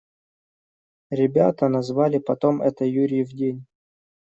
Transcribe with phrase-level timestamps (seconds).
[1.11, 3.67] Ребята назвали потом это «Юрьев день».